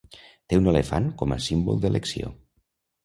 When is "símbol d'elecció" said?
1.49-2.33